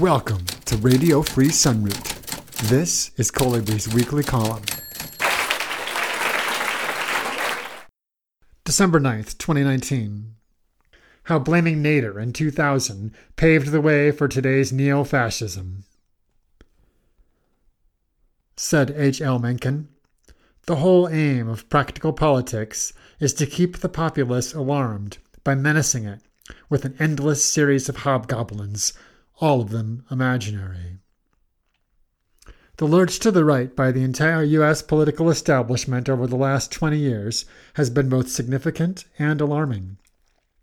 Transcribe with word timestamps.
Welcome 0.00 0.46
to 0.66 0.76
Radio 0.76 1.22
Free 1.22 1.48
Sunroot. 1.48 2.68
This 2.68 3.10
is 3.16 3.32
Kollibri's 3.32 3.92
weekly 3.92 4.22
column. 4.22 4.62
December 8.64 9.00
9th, 9.00 9.36
2019. 9.38 10.36
How 11.24 11.40
blaming 11.40 11.82
Nader 11.82 12.22
in 12.22 12.32
2000 12.32 13.12
paved 13.34 13.72
the 13.72 13.80
way 13.80 14.12
for 14.12 14.28
today's 14.28 14.72
neo 14.72 15.02
fascism. 15.02 15.82
Said 18.56 18.94
H. 18.96 19.20
L. 19.20 19.40
Mencken, 19.40 19.88
the 20.66 20.76
whole 20.76 21.08
aim 21.08 21.48
of 21.48 21.68
practical 21.68 22.12
politics 22.12 22.92
is 23.18 23.34
to 23.34 23.46
keep 23.46 23.78
the 23.78 23.88
populace 23.88 24.54
alarmed 24.54 25.18
by 25.42 25.56
menacing 25.56 26.04
it 26.04 26.20
with 26.70 26.84
an 26.84 26.94
endless 27.00 27.44
series 27.44 27.88
of 27.88 27.96
hobgoblins, 27.96 28.92
all 29.40 29.60
of 29.60 29.70
them 29.70 30.04
imaginary. 30.10 30.98
The 32.78 32.86
lurch 32.86 33.18
to 33.20 33.32
the 33.32 33.44
right 33.44 33.74
by 33.74 33.90
the 33.90 34.04
entire 34.04 34.44
U.S. 34.44 34.82
political 34.82 35.30
establishment 35.30 36.08
over 36.08 36.26
the 36.26 36.36
last 36.36 36.70
20 36.70 36.96
years 36.96 37.44
has 37.74 37.90
been 37.90 38.08
both 38.08 38.28
significant 38.28 39.04
and 39.18 39.40
alarming. 39.40 39.98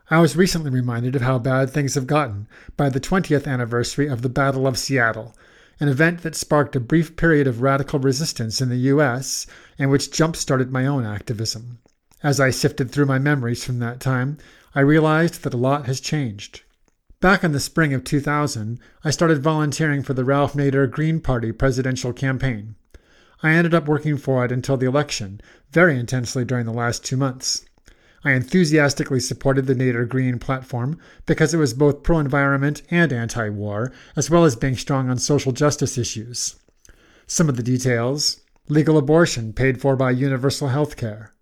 I 0.09 0.19
was 0.19 0.37
recently 0.37 0.69
reminded 0.69 1.15
of 1.15 1.23
how 1.23 1.39
bad 1.39 1.69
things 1.69 1.95
have 1.95 2.07
gotten 2.07 2.47
by 2.77 2.89
the 2.89 2.99
20th 2.99 3.47
anniversary 3.47 4.07
of 4.07 4.21
the 4.21 4.29
Battle 4.29 4.67
of 4.67 4.77
Seattle, 4.77 5.35
an 5.79 5.89
event 5.89 6.21
that 6.21 6.35
sparked 6.35 6.75
a 6.75 6.79
brief 6.79 7.17
period 7.17 7.47
of 7.47 7.61
radical 7.61 7.99
resistance 7.99 8.61
in 8.61 8.69
the 8.69 8.87
U.S. 8.93 9.45
and 9.77 9.89
which 9.89 10.11
jump 10.11 10.35
started 10.35 10.71
my 10.71 10.85
own 10.85 11.05
activism. 11.05 11.79
As 12.23 12.39
I 12.39 12.49
sifted 12.49 12.91
through 12.91 13.07
my 13.07 13.19
memories 13.19 13.65
from 13.65 13.79
that 13.79 13.99
time, 13.99 14.37
I 14.73 14.81
realized 14.81 15.43
that 15.43 15.53
a 15.53 15.57
lot 15.57 15.85
has 15.85 15.99
changed. 15.99 16.61
Back 17.25 17.43
in 17.43 17.53
the 17.53 17.59
spring 17.59 17.91
of 17.95 18.03
2000, 18.03 18.79
I 19.03 19.09
started 19.09 19.41
volunteering 19.41 20.03
for 20.03 20.13
the 20.13 20.23
Ralph 20.23 20.53
Nader 20.53 20.87
Green 20.87 21.19
Party 21.19 21.51
presidential 21.51 22.13
campaign. 22.13 22.75
I 23.41 23.53
ended 23.53 23.73
up 23.73 23.87
working 23.87 24.15
for 24.15 24.45
it 24.45 24.51
until 24.51 24.77
the 24.77 24.85
election, 24.85 25.41
very 25.71 25.97
intensely 25.97 26.45
during 26.45 26.67
the 26.67 26.71
last 26.71 27.03
two 27.03 27.17
months. 27.17 27.65
I 28.23 28.33
enthusiastically 28.33 29.19
supported 29.19 29.65
the 29.65 29.73
Nader 29.73 30.07
Green 30.07 30.37
platform 30.37 30.99
because 31.25 31.51
it 31.51 31.57
was 31.57 31.73
both 31.73 32.03
pro 32.03 32.19
environment 32.19 32.83
and 32.91 33.11
anti 33.11 33.49
war, 33.49 33.91
as 34.15 34.29
well 34.29 34.45
as 34.45 34.55
being 34.55 34.77
strong 34.77 35.09
on 35.09 35.17
social 35.17 35.51
justice 35.51 35.97
issues. 35.97 36.57
Some 37.25 37.49
of 37.49 37.57
the 37.57 37.63
details 37.63 38.41
legal 38.69 38.99
abortion 38.99 39.51
paid 39.51 39.81
for 39.81 39.95
by 39.95 40.11
universal 40.11 40.67
health 40.67 40.95
care, 40.95 41.33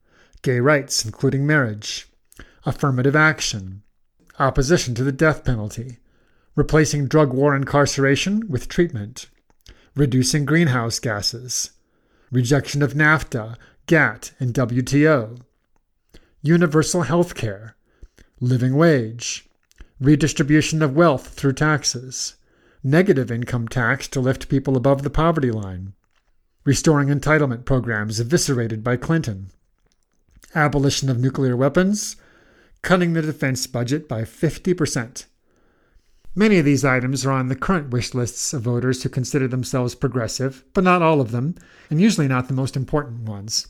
gay 0.43 0.61
rights, 0.61 1.03
including 1.03 1.45
marriage, 1.45 2.07
affirmative 2.65 3.17
action, 3.17 3.83
opposition 4.39 4.95
to 4.95 5.03
the 5.03 5.11
death 5.11 5.43
penalty, 5.43 5.97
replacing 6.55 7.07
drug 7.07 7.33
war 7.33 7.55
incarceration 7.55 8.47
with 8.47 8.67
treatment, 8.67 9.29
reducing 9.95 10.45
greenhouse 10.45 10.99
gases, 10.99 11.71
rejection 12.31 12.81
of 12.81 12.93
NAFTA, 12.93 13.57
GATT, 13.85 14.33
and 14.39 14.53
WTO, 14.53 15.39
universal 16.41 17.03
health 17.03 17.35
care, 17.35 17.75
living 18.39 18.75
wage, 18.75 19.47
redistribution 19.99 20.81
of 20.81 20.95
wealth 20.95 21.29
through 21.29 21.53
taxes, 21.53 22.35
negative 22.83 23.31
income 23.31 23.67
tax 23.67 24.07
to 24.09 24.19
lift 24.19 24.49
people 24.49 24.75
above 24.75 25.03
the 25.03 25.09
poverty 25.09 25.51
line, 25.51 25.93
restoring 26.65 27.07
entitlement 27.07 27.65
programs 27.65 28.19
eviscerated 28.19 28.83
by 28.83 28.97
Clinton, 28.97 29.51
abolition 30.55 31.09
of 31.09 31.19
nuclear 31.19 31.55
weapons, 31.55 32.15
cutting 32.83 33.13
the 33.13 33.21
defense 33.21 33.65
budget 33.65 34.09
by 34.09 34.21
50%. 34.21 35.25
Many 36.35 36.57
of 36.57 36.65
these 36.65 36.83
items 36.83 37.25
are 37.25 37.31
on 37.31 37.47
the 37.47 37.55
current 37.55 37.91
wish 37.91 38.13
lists 38.13 38.53
of 38.53 38.63
voters 38.63 39.01
who 39.01 39.09
consider 39.09 39.47
themselves 39.47 39.95
progressive, 39.95 40.65
but 40.73 40.83
not 40.83 41.01
all 41.01 41.21
of 41.21 41.31
them, 41.31 41.55
and 41.89 42.01
usually 42.01 42.27
not 42.27 42.49
the 42.49 42.53
most 42.53 42.75
important 42.75 43.21
ones. 43.21 43.67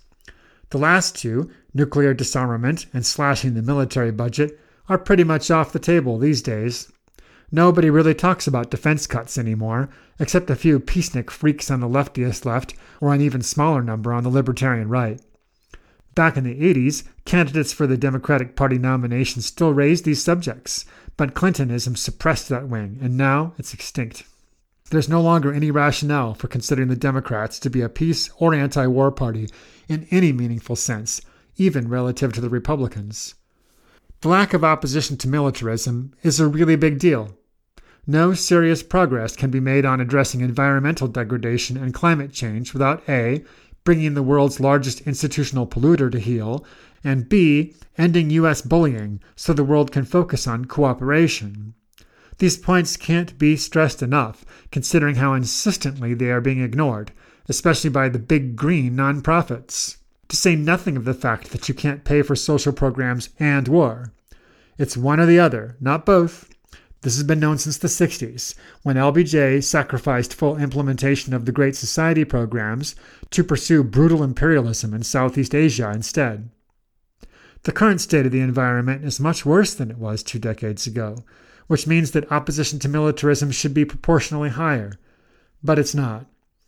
The 0.72 0.80
last 0.80 1.16
two, 1.16 1.52
nuclear 1.76 2.16
disarmament 2.16 2.88
and 2.92 3.06
slashing 3.06 3.54
the 3.54 3.62
military 3.62 4.12
budget, 4.12 4.60
are 4.90 4.98
pretty 4.98 5.24
much 5.24 5.52
off 5.52 5.74
the 5.74 5.80
table 5.80 6.18
these 6.18 6.42
days. 6.42 6.92
Nobody 7.52 7.92
really 7.92 8.16
talks 8.16 8.48
about 8.48 8.72
defense 8.72 9.06
cuts 9.06 9.38
anymore, 9.38 9.90
except 10.20 10.50
a 10.50 10.56
few 10.56 10.80
peacenik 10.80 11.30
freaks 11.30 11.70
on 11.70 11.82
the 11.82 11.88
leftiest 11.88 12.46
left 12.46 12.74
or 13.00 13.14
an 13.14 13.22
even 13.22 13.44
smaller 13.44 13.84
number 13.84 14.12
on 14.12 14.24
the 14.24 14.30
libertarian 14.30 14.90
right. 14.90 15.22
Back 16.16 16.38
in 16.38 16.44
the 16.44 16.60
80s, 16.60 17.04
candidates 17.26 17.74
for 17.74 17.88
the 17.88 17.98
Democratic 17.98 18.56
Party 18.56 18.78
nomination 18.78 19.42
still 19.42 19.74
raised 19.74 20.06
these 20.06 20.24
subjects, 20.24 20.86
but 21.18 21.34
Clintonism 21.34 21.96
suppressed 21.96 22.50
that 22.50 22.68
wing, 22.68 23.00
and 23.02 23.18
now 23.18 23.54
it's 23.58 23.74
extinct. 23.74 24.24
There's 24.92 25.10
no 25.10 25.22
longer 25.22 25.52
any 25.52 25.72
rationale 25.72 26.36
for 26.36 26.48
considering 26.48 26.90
the 26.90 26.96
Democrats 26.96 27.58
to 27.60 27.70
be 27.70 27.82
a 27.82 27.90
peace 27.90 28.30
or 28.38 28.54
anti 28.54 28.86
war 28.86 29.12
party 29.12 29.50
in 29.88 30.06
any 30.12 30.32
meaningful 30.32 30.76
sense, 30.76 31.22
even 31.58 31.90
relative 31.90 32.32
to 32.34 32.42
the 32.42 32.50
Republicans. 32.50 33.34
The 34.22 34.30
lack 34.30 34.54
of 34.54 34.64
opposition 34.64 35.18
to 35.18 35.28
militarism 35.28 36.14
is 36.22 36.40
a 36.40 36.48
really 36.48 36.76
big 36.76 37.00
deal. 37.00 37.36
No 38.06 38.34
serious 38.34 38.84
progress 38.84 39.36
can 39.36 39.50
be 39.50 39.60
made 39.60 39.86
on 39.86 40.00
addressing 40.00 40.42
environmental 40.42 41.08
degradation 41.08 41.76
and 41.76 41.94
climate 41.94 42.32
change 42.32 42.74
without 42.74 43.02
A 43.10 43.44
bringing 43.84 44.14
the 44.14 44.24
world's 44.24 44.60
largest 44.60 45.02
institutional 45.02 45.68
polluter 45.68 46.12
to 46.12 46.20
heel, 46.20 46.66
and 47.04 47.28
B, 47.28 47.76
ending 47.98 48.30
U.S. 48.30 48.62
bullying 48.62 49.20
so 49.36 49.54
the 49.54 49.64
world 49.64 49.92
can 49.92 50.06
focus 50.06 50.48
on 50.48 50.66
cooperation. 50.66 51.74
These 52.38 52.58
points 52.58 52.98
can't 52.98 53.38
be 53.38 53.56
stressed 53.56 54.02
enough, 54.02 54.46
considering 54.72 55.16
how 55.16 55.34
insistently 55.34 56.14
they 56.14 56.32
are 56.32 56.42
being 56.42 56.62
ignored, 56.62 57.12
especially 57.48 57.90
by 57.90 58.10
the 58.10 58.20
big 58.20 58.56
green 58.56 58.96
nonprofits. 58.96 59.98
To 60.30 60.36
say 60.36 60.56
nothing 60.56 60.98
of 60.98 61.06
the 61.06 61.14
fact 61.14 61.52
that 61.52 61.70
you 61.70 61.76
can't 61.76 62.04
pay 62.04 62.22
for 62.24 62.36
social 62.36 62.74
programs 62.74 63.30
and 63.40 63.68
war. 63.68 64.14
It's 64.80 64.98
one 64.98 65.20
or 65.20 65.28
the 65.28 65.40
other, 65.40 65.78
not 65.80 66.06
both. 66.06 66.50
This 67.04 67.16
has 67.16 67.24
been 67.24 67.42
known 67.42 67.58
since 67.58 67.78
the 67.78 67.90
60s, 67.90 68.56
when 68.82 68.96
LBJ 68.96 69.62
sacrificed 69.62 70.34
full 70.34 70.56
implementation 70.56 71.34
of 71.34 71.44
the 71.44 71.52
Great 71.52 71.76
Society 71.76 72.24
programs 72.24 72.96
to 73.32 73.44
pursue 73.44 73.84
brutal 73.84 74.24
imperialism 74.24 74.94
in 74.94 75.04
Southeast 75.04 75.54
Asia 75.54 75.92
instead. 75.92 76.50
The 77.64 77.74
current 77.74 78.00
state 78.00 78.26
of 78.26 78.32
the 78.32 78.40
environment 78.40 79.04
is 79.04 79.20
much 79.20 79.46
worse 79.46 79.74
than 79.74 79.92
it 79.92 79.98
was 79.98 80.24
two 80.24 80.40
decades 80.40 80.88
ago, 80.88 81.26
which 81.68 81.88
means 81.88 82.12
that 82.12 82.32
opposition 82.32 82.80
to 82.80 82.88
militarism 82.88 83.52
should 83.52 83.74
be 83.74 83.84
proportionally 83.84 84.50
higher. 84.50 84.94
But 85.62 85.80
it's 85.80 85.94
not. 85.94 86.26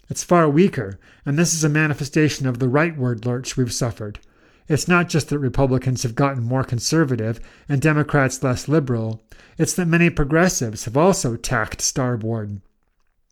It's 0.09 0.23
far 0.23 0.49
weaker, 0.49 0.99
and 1.25 1.39
this 1.39 1.53
is 1.53 1.63
a 1.63 1.69
manifestation 1.69 2.45
of 2.45 2.59
the 2.59 2.67
rightward 2.67 3.25
lurch 3.25 3.55
we've 3.55 3.73
suffered. 3.73 4.19
It's 4.67 4.87
not 4.87 5.09
just 5.09 5.29
that 5.29 5.39
Republicans 5.39 6.03
have 6.03 6.15
gotten 6.15 6.43
more 6.43 6.63
conservative 6.63 7.39
and 7.69 7.81
Democrats 7.81 8.41
less 8.41 8.67
liberal, 8.67 9.23
it's 9.57 9.73
that 9.73 9.87
many 9.87 10.09
progressives 10.09 10.85
have 10.85 10.97
also 10.97 11.35
tacked 11.35 11.81
starboard. 11.81 12.61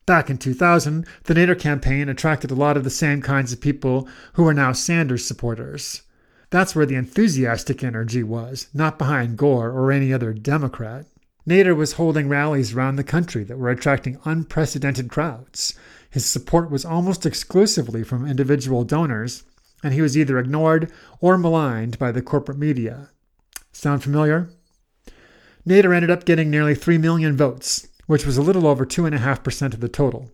Back 0.05 0.29
in 0.29 0.37
2000, 0.37 1.07
the 1.23 1.33
Nader 1.33 1.57
campaign 1.57 2.09
attracted 2.09 2.51
a 2.51 2.55
lot 2.55 2.77
of 2.77 2.83
the 2.83 2.89
same 2.89 3.21
kinds 3.21 3.53
of 3.53 3.61
people 3.61 4.07
who 4.33 4.45
are 4.47 4.53
now 4.53 4.73
Sanders 4.73 5.25
supporters. 5.25 6.03
That's 6.49 6.75
where 6.75 6.85
the 6.85 6.95
enthusiastic 6.95 7.83
energy 7.83 8.21
was, 8.21 8.67
not 8.73 8.99
behind 8.99 9.37
Gore 9.37 9.71
or 9.71 9.91
any 9.91 10.13
other 10.13 10.33
Democrat. 10.33 11.07
Nader 11.47 11.75
was 11.75 11.93
holding 11.93 12.29
rallies 12.29 12.73
around 12.73 12.97
the 12.97 13.03
country 13.03 13.43
that 13.45 13.57
were 13.57 13.69
attracting 13.69 14.19
unprecedented 14.23 15.09
crowds. 15.09 15.73
His 16.09 16.25
support 16.25 16.69
was 16.69 16.85
almost 16.85 17.25
exclusively 17.25 18.03
from 18.03 18.27
individual 18.27 18.83
donors, 18.83 19.43
and 19.83 19.93
he 19.93 20.01
was 20.01 20.17
either 20.17 20.39
ignored 20.39 20.91
or 21.19 21.37
maligned 21.37 21.99
by 21.99 22.11
the 22.11 22.21
corporate 22.21 22.57
media. 22.57 23.09
Sound 23.71 24.01
familiar? 24.01 24.49
Nader 25.67 25.95
ended 25.95 26.09
up 26.09 26.25
getting 26.25 26.49
nearly 26.49 26.73
3 26.73 26.97
million 26.97 27.37
votes, 27.37 27.87
which 28.07 28.25
was 28.25 28.37
a 28.37 28.41
little 28.41 28.65
over 28.65 28.85
2.5% 28.85 29.73
of 29.73 29.79
the 29.79 29.89
total. 29.89 30.31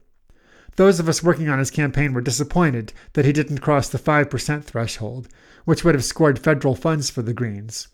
Those 0.76 1.00
of 1.00 1.10
us 1.10 1.22
working 1.22 1.50
on 1.50 1.60
his 1.60 1.72
campaign 1.72 2.14
were 2.14 2.22
disappointed 2.22 2.94
that 3.14 3.26
he 3.26 3.34
didn't 3.34 3.58
cross 3.60 3.90
the 3.90 3.98
5% 3.98 4.64
threshold, 4.64 5.28
which 5.66 5.84
would 5.84 5.94
have 5.94 6.06
scored 6.06 6.40
federal 6.40 6.76
funds 6.76 7.10
for 7.10 7.22
the 7.22 7.34
Greens. 7.34 7.90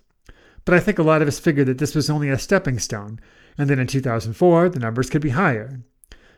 But 0.65 0.75
I 0.75 0.79
think 0.79 0.99
a 0.99 1.03
lot 1.03 1.21
of 1.21 1.27
us 1.27 1.39
figured 1.39 1.67
that 1.67 1.77
this 1.77 1.95
was 1.95 2.09
only 2.09 2.29
a 2.29 2.37
stepping 2.37 2.79
stone, 2.79 3.19
and 3.57 3.69
that 3.69 3.79
in 3.79 3.87
2004 3.87 4.69
the 4.69 4.79
numbers 4.79 5.09
could 5.09 5.21
be 5.21 5.29
higher. 5.29 5.81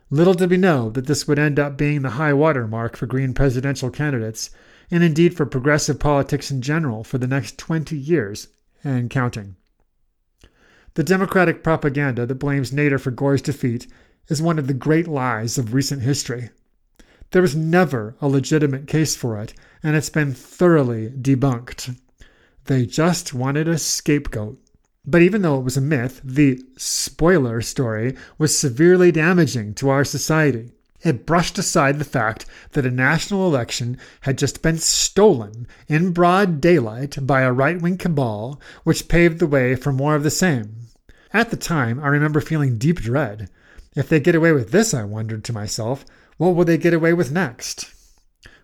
Little 0.10 0.34
did 0.34 0.50
we 0.50 0.58
know 0.58 0.90
that 0.92 1.06
this 1.06 1.28
would 1.28 1.38
end 1.38 1.60
up 1.60 1.78
being 1.78 2.02
the 2.02 2.12
high 2.12 2.34
water 2.34 2.66
mark 2.66 2.96
for 2.96 3.08
Green 3.08 3.34
presidential 3.34 3.90
candidates, 3.90 4.50
and 4.90 5.04
indeed 5.04 5.36
for 5.36 5.46
progressive 5.46 6.00
politics 6.00 6.52
in 6.52 6.62
general 6.62 7.04
for 7.04 7.18
the 7.18 7.28
next 7.28 7.58
20 7.58 7.98
years 7.98 8.48
and 8.84 9.10
counting. 9.10 9.56
The 10.94 11.04
Democratic 11.04 11.64
propaganda 11.64 12.26
that 12.26 12.36
blames 12.36 12.72
Nader 12.72 13.00
for 13.00 13.12
Gore's 13.12 13.42
defeat 13.42 13.88
is 14.30 14.42
one 14.42 14.58
of 14.58 14.68
the 14.68 14.74
great 14.74 15.08
lies 15.08 15.58
of 15.58 15.74
recent 15.74 16.02
history. 16.02 16.50
There 17.32 17.42
was 17.42 17.56
never 17.56 18.16
a 18.22 18.28
legitimate 18.28 18.88
case 18.88 19.16
for 19.16 19.40
it, 19.42 19.54
and 19.84 19.96
it's 19.96 20.10
been 20.10 20.34
thoroughly 20.34 21.10
debunked. 21.10 22.00
They 22.66 22.86
just 22.86 23.34
wanted 23.34 23.68
a 23.68 23.78
scapegoat. 23.78 24.60
But 25.06 25.22
even 25.22 25.42
though 25.42 25.58
it 25.58 25.64
was 25.64 25.78
a 25.78 25.82
myth, 25.82 26.20
the 26.24 26.62
spoiler 26.78 27.62
story 27.62 28.16
was 28.38 28.58
severely 28.58 29.12
damaging 29.12 29.74
to 29.76 29.90
our 29.90 30.04
society. 30.04 30.72
It 31.08 31.26
brushed 31.26 31.58
aside 31.58 32.00
the 32.00 32.04
fact 32.04 32.46
that 32.74 32.86
a 32.86 32.92
national 32.92 33.48
election 33.48 33.98
had 34.24 34.38
just 34.38 34.62
been 34.62 34.78
stolen 34.78 35.66
in 35.88 36.12
broad 36.12 36.60
daylight 36.60 37.26
by 37.26 37.44
a 37.44 37.54
right 37.54 37.82
wing 37.82 37.98
cabal, 37.98 38.60
which 38.84 39.08
paved 39.08 39.40
the 39.40 39.48
way 39.48 39.74
for 39.76 39.94
more 39.94 40.16
of 40.16 40.24
the 40.24 40.30
same. 40.30 40.88
At 41.32 41.50
the 41.50 41.56
time, 41.56 42.02
I 42.02 42.08
remember 42.08 42.42
feeling 42.42 42.78
deep 42.78 43.00
dread. 43.00 43.50
If 43.96 44.10
they 44.10 44.20
get 44.20 44.36
away 44.36 44.52
with 44.52 44.72
this, 44.72 44.94
I 44.94 45.06
wondered 45.06 45.46
to 45.46 45.54
myself, 45.54 46.04
what 46.36 46.56
will 46.56 46.66
they 46.66 46.78
get 46.78 46.94
away 46.94 47.14
with 47.14 47.32
next? 47.32 47.90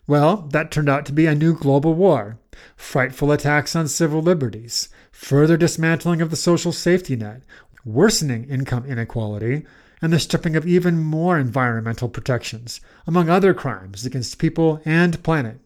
Well, 0.05 0.49
that 0.51 0.69
turned 0.69 0.89
out 0.89 1.05
to 1.05 1.13
be 1.13 1.27
a 1.27 1.33
new 1.33 1.57
global 1.57 1.93
war, 1.93 2.39
frightful 2.75 3.31
attacks 3.31 3.73
on 3.73 3.87
civil 3.87 4.21
liberties, 4.21 4.89
further 5.13 5.55
dismantling 5.55 6.21
of 6.21 6.29
the 6.29 6.35
social 6.35 6.73
safety 6.73 7.15
net, 7.15 7.43
worsening 7.85 8.43
income 8.49 8.85
inequality, 8.85 9.65
and 10.03 10.11
the 10.11 10.19
stripping 10.19 10.57
of 10.57 10.67
even 10.67 11.00
more 11.00 11.39
environmental 11.39 12.09
protections, 12.09 12.81
among 13.07 13.29
other 13.29 13.53
crimes 13.53 14.05
against 14.05 14.38
people 14.38 14.81
and 14.83 15.23
planet. 15.23 15.61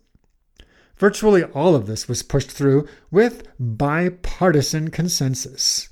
Virtually 0.98 1.44
all 1.44 1.74
of 1.76 1.88
this 1.88 2.08
was 2.08 2.22
pushed 2.22 2.52
through 2.52 2.88
with 3.10 3.48
bipartisan 3.60 4.92
consensus. 4.92 5.90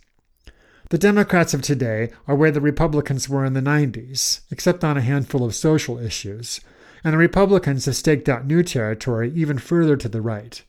The 0.91 0.99
Democrats 0.99 1.55
of 1.55 1.63
today 1.63 2.11
are 2.27 2.35
where 2.35 2.51
the 2.51 2.61
Republicans 2.61 3.27
were 3.27 3.45
in 3.45 3.53
the 3.53 3.61
90s, 3.61 4.41
except 4.51 4.83
on 4.83 4.95
a 4.95 5.01
handful 5.01 5.43
of 5.43 5.55
social 5.55 5.97
issues, 5.97 6.61
and 7.03 7.13
the 7.13 7.17
Republicans 7.17 7.85
have 7.85 7.95
staked 7.95 8.29
out 8.29 8.45
new 8.45 8.61
territory 8.61 9.31
even 9.33 9.57
further 9.57 9.97
to 9.97 10.07
the 10.07 10.21
right. 10.21 10.61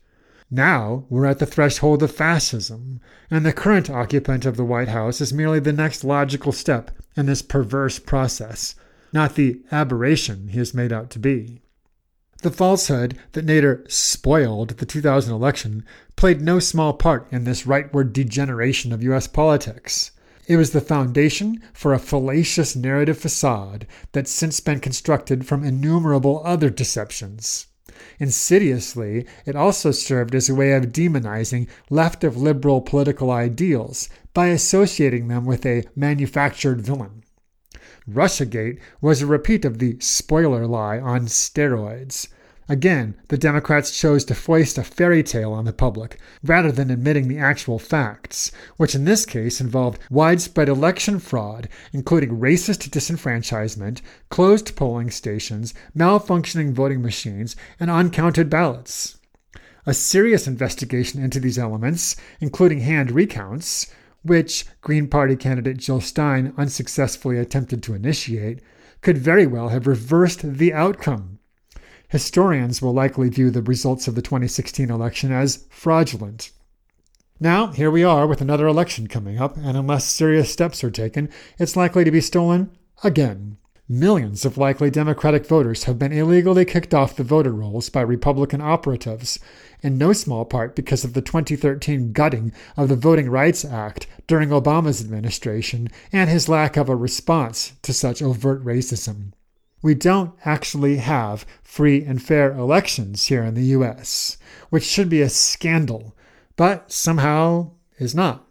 Now 0.49 1.03
we're 1.09 1.25
at 1.25 1.39
the 1.39 1.45
threshold 1.45 2.01
of 2.01 2.15
fascism, 2.15 3.01
and 3.29 3.45
the 3.45 3.51
current 3.51 3.89
occupant 3.89 4.45
of 4.45 4.55
the 4.55 4.63
White 4.63 4.87
House 4.87 5.19
is 5.19 5.33
merely 5.33 5.59
the 5.59 5.73
next 5.73 6.05
logical 6.05 6.53
step 6.53 6.91
in 7.17 7.25
this 7.25 7.41
perverse 7.41 7.99
process, 7.99 8.73
not 9.11 9.35
the 9.35 9.61
aberration 9.73 10.47
he 10.47 10.59
is 10.59 10.73
made 10.73 10.93
out 10.93 11.09
to 11.09 11.19
be. 11.19 11.61
The 12.43 12.51
falsehood 12.51 13.17
that 13.33 13.45
Nader 13.45 13.91
spoiled 13.91 14.77
the 14.77 14.85
2000 14.85 15.33
election 15.33 15.83
played 16.15 16.39
no 16.39 16.59
small 16.59 16.93
part 16.93 17.27
in 17.29 17.43
this 17.43 17.63
rightward 17.63 18.13
degeneration 18.13 18.93
of 18.93 19.03
U.S. 19.03 19.27
politics. 19.27 20.11
It 20.47 20.55
was 20.55 20.71
the 20.71 20.79
foundation 20.79 21.61
for 21.73 21.93
a 21.93 21.99
fallacious 21.99 22.73
narrative 22.73 23.17
facade 23.17 23.85
that's 24.13 24.31
since 24.31 24.61
been 24.61 24.79
constructed 24.79 25.45
from 25.45 25.65
innumerable 25.65 26.41
other 26.45 26.69
deceptions. 26.69 27.67
Insidiously, 28.19 29.25
it 29.45 29.55
also 29.55 29.91
served 29.91 30.35
as 30.35 30.49
a 30.49 30.55
way 30.55 30.73
of 30.73 30.91
demonizing 30.91 31.67
left 31.89 32.23
of 32.23 32.37
liberal 32.37 32.81
political 32.81 33.31
ideals 33.31 34.09
by 34.33 34.47
associating 34.47 35.27
them 35.27 35.45
with 35.45 35.65
a 35.65 35.83
manufactured 35.95 36.81
villain. 36.81 37.23
Russiagate 38.09 38.79
was 39.01 39.21
a 39.21 39.25
repeat 39.25 39.65
of 39.65 39.79
the 39.79 39.97
spoiler 39.99 40.65
lie 40.65 40.99
on 40.99 41.25
steroids. 41.27 42.27
Again, 42.69 43.15
the 43.29 43.37
Democrats 43.37 43.97
chose 43.97 44.25
to 44.25 44.35
foist 44.35 44.77
a 44.77 44.83
fairy 44.83 45.23
tale 45.23 45.53
on 45.53 45.63
the 45.63 45.71
public 45.71 46.19
rather 46.43 46.69
than 46.69 46.91
admitting 46.91 47.29
the 47.29 47.37
actual 47.37 47.79
facts, 47.79 48.51
which 48.75 48.93
in 48.93 49.05
this 49.05 49.25
case 49.25 49.61
involved 49.61 49.99
widespread 50.09 50.67
election 50.67 51.19
fraud, 51.19 51.69
including 51.93 52.41
racist 52.41 52.89
disenfranchisement, 52.89 54.01
closed 54.29 54.75
polling 54.75 55.09
stations, 55.09 55.73
malfunctioning 55.95 56.73
voting 56.73 57.01
machines, 57.01 57.55
and 57.79 57.89
uncounted 57.89 58.49
ballots. 58.49 59.17
A 59.85 59.93
serious 59.93 60.45
investigation 60.45 61.23
into 61.23 61.39
these 61.39 61.57
elements, 61.57 62.17
including 62.41 62.81
hand 62.81 63.11
recounts, 63.11 63.87
which 64.23 64.65
Green 64.81 65.07
Party 65.07 65.37
candidate 65.37 65.77
Jill 65.77 66.01
Stein 66.01 66.53
unsuccessfully 66.57 67.37
attempted 67.37 67.81
to 67.83 67.93
initiate, 67.93 68.59
could 68.99 69.17
very 69.17 69.47
well 69.47 69.69
have 69.69 69.87
reversed 69.87 70.41
the 70.41 70.73
outcome. 70.73 71.39
Historians 72.09 72.81
will 72.81 72.93
likely 72.93 73.27
view 73.27 73.51
the 73.51 73.61
results 73.61 74.07
of 74.07 74.15
the 74.15 74.21
2016 74.21 74.89
election 74.89 75.31
as 75.31 75.65
fraudulent. 75.69 76.51
Now, 77.39 77.67
here 77.67 77.91
we 77.91 78.03
are 78.03 78.25
with 78.25 78.41
another 78.41 78.65
election 78.65 79.07
coming 79.07 79.37
up, 79.39 79.57
and 79.57 79.75
unless 79.75 80.05
serious 80.05 80.51
steps 80.51 80.83
are 80.83 80.89
taken, 80.89 81.29
it's 81.59 81.75
likely 81.75 82.03
to 82.03 82.11
be 82.11 82.21
stolen 82.21 82.71
again. 83.03 83.57
Millions 83.89 84.43
of 84.43 84.57
likely 84.57 84.89
Democratic 84.89 85.45
voters 85.45 85.83
have 85.83 85.99
been 85.99 86.11
illegally 86.11 86.65
kicked 86.65 86.93
off 86.93 87.15
the 87.15 87.23
voter 87.23 87.51
rolls 87.51 87.89
by 87.89 88.01
Republican 88.01 88.59
operatives, 88.59 89.39
in 89.81 89.97
no 89.97 90.13
small 90.13 90.45
part 90.45 90.75
because 90.75 91.03
of 91.03 91.13
the 91.13 91.21
2013 91.21 92.11
gutting 92.11 92.51
of 92.75 92.89
the 92.89 92.95
Voting 92.95 93.29
Rights 93.29 93.63
Act 93.63 94.07
during 94.27 94.49
Obama's 94.49 94.99
administration 94.99 95.89
and 96.11 96.29
his 96.29 96.49
lack 96.49 96.75
of 96.75 96.89
a 96.89 96.95
response 96.95 97.73
to 97.81 97.93
such 97.93 98.21
overt 98.21 98.63
racism. 98.65 99.31
We 99.81 99.93
don't 99.93 100.33
actually 100.43 100.97
have 100.97 101.45
free 101.61 102.03
and 102.03 102.21
fair 102.21 102.51
elections 102.51 103.25
here 103.27 103.43
in 103.43 103.53
the 103.53 103.65
US, 103.77 104.37
which 104.69 104.83
should 104.83 105.09
be 105.09 105.21
a 105.21 105.29
scandal, 105.29 106.15
but 106.55 106.91
somehow 106.91 107.71
is 107.99 108.15
not. 108.15 108.47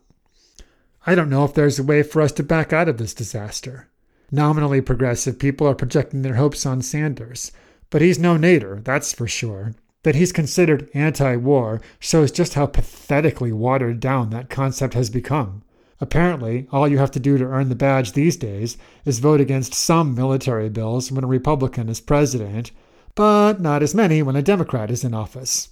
I 1.06 1.14
don't 1.14 1.31
know 1.31 1.44
if 1.44 1.55
there's 1.55 1.78
a 1.78 1.84
way 1.84 2.02
for 2.02 2.23
us 2.23 2.32
to 2.32 2.43
back 2.43 2.73
out 2.73 2.88
of 2.88 2.99
this 2.99 3.14
disaster. 3.14 3.88
Nominally 4.32 4.81
progressive 4.81 5.38
people 5.38 5.67
are 5.69 5.75
projecting 5.75 6.23
their 6.23 6.34
hopes 6.34 6.67
on 6.67 6.82
Sanders, 6.82 7.52
but 7.90 8.02
he's 8.02 8.19
no 8.19 8.37
Nader, 8.37 8.82
that's 8.82 9.12
for 9.12 9.28
sure. 9.28 9.75
That 10.02 10.14
he's 10.14 10.32
considered 10.32 10.88
anti 10.94 11.37
war 11.37 11.81
shows 11.99 12.31
just 12.31 12.55
how 12.55 12.67
pathetically 12.67 13.52
watered 13.52 13.99
down 14.00 14.31
that 14.31 14.50
concept 14.50 14.94
has 14.94 15.11
become. 15.11 15.62
Apparently, 16.00 16.66
all 16.70 16.87
you 16.87 16.98
have 16.98 17.10
to 17.12 17.20
do 17.20 17.38
to 17.38 17.44
earn 17.44 17.69
the 17.69 17.75
badge 17.75 18.12
these 18.12 18.37
days 18.37 18.76
is 19.04 19.19
vote 19.19 19.40
against 19.40 19.75
some 19.75 20.14
military 20.14 20.69
bills 20.69 21.10
when 21.10 21.25
a 21.25 21.26
Republican 21.26 21.88
is 21.88 22.00
president, 22.00 22.70
but 23.14 23.60
not 23.60 23.82
as 23.82 23.94
many 23.94 24.22
when 24.22 24.37
a 24.37 24.43
Democrat 24.43 24.90
is 24.90 25.04
in 25.04 25.14
office. 25.14 25.70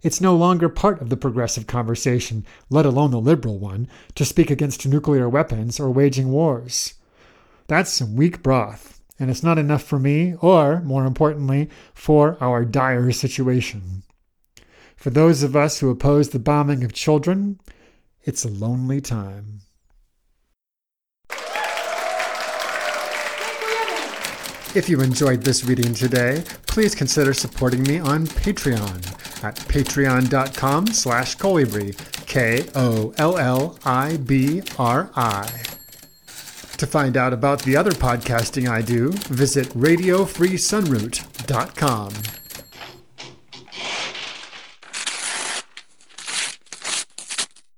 It's 0.00 0.20
no 0.20 0.36
longer 0.36 0.68
part 0.68 1.02
of 1.02 1.08
the 1.08 1.16
progressive 1.16 1.66
conversation, 1.66 2.46
let 2.70 2.86
alone 2.86 3.10
the 3.10 3.20
liberal 3.20 3.58
one, 3.58 3.88
to 4.14 4.24
speak 4.24 4.48
against 4.48 4.86
nuclear 4.86 5.28
weapons 5.28 5.80
or 5.80 5.90
waging 5.90 6.30
wars. 6.30 6.94
That's 7.66 7.90
some 7.90 8.14
weak 8.14 8.42
broth, 8.42 9.02
and 9.18 9.28
it's 9.28 9.42
not 9.42 9.58
enough 9.58 9.82
for 9.82 9.98
me, 9.98 10.34
or, 10.40 10.80
more 10.82 11.04
importantly, 11.04 11.68
for 11.94 12.38
our 12.40 12.64
dire 12.64 13.10
situation. 13.10 14.04
For 14.96 15.10
those 15.10 15.42
of 15.42 15.56
us 15.56 15.80
who 15.80 15.90
oppose 15.90 16.30
the 16.30 16.38
bombing 16.38 16.84
of 16.84 16.92
children, 16.92 17.58
it's 18.28 18.44
a 18.44 18.48
lonely 18.48 19.00
time. 19.00 19.62
If 24.74 24.90
you 24.90 25.00
enjoyed 25.00 25.42
this 25.42 25.64
reading 25.64 25.94
today, 25.94 26.44
please 26.66 26.94
consider 26.94 27.32
supporting 27.32 27.84
me 27.84 28.00
on 28.00 28.26
Patreon 28.26 29.42
at 29.42 29.56
patreon.com 29.56 30.88
slash 30.88 31.38
kollibri, 31.38 31.96
K-O-L-L-I-B-R-I. 32.26 33.12
To 36.76 36.86
find 36.86 37.16
out 37.16 37.32
about 37.32 37.62
the 37.62 37.78
other 37.78 37.92
podcasting 37.92 38.68
I 38.68 38.82
do, 38.82 39.12
visit 39.12 39.68
radiofreesunroot.com. 39.68 42.12